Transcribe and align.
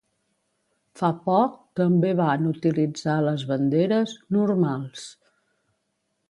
Fa 1.01 1.09
poc 1.27 1.59
també 1.79 2.13
van 2.21 2.47
utilitzar 2.53 3.19
les 3.27 3.45
banderes 3.53 4.17
"normals". 4.39 5.07